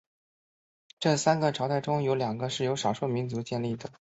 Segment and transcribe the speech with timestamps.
[0.99, 3.87] 这三个朝代中有两个是由少数民族建立的。